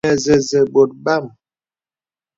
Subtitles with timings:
[0.01, 1.23] Sì ìnə zəzə bɔ̀t bàm.